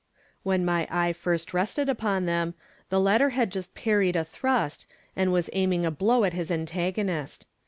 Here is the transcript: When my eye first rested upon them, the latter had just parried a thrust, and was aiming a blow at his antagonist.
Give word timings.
When 0.41 0.65
my 0.65 0.87
eye 0.89 1.13
first 1.13 1.53
rested 1.53 1.87
upon 1.87 2.25
them, 2.25 2.55
the 2.89 2.99
latter 2.99 3.29
had 3.37 3.51
just 3.51 3.75
parried 3.75 4.15
a 4.15 4.25
thrust, 4.25 4.87
and 5.15 5.31
was 5.31 5.47
aiming 5.53 5.85
a 5.85 5.91
blow 5.91 6.23
at 6.23 6.33
his 6.33 6.49
antagonist. 6.49 7.45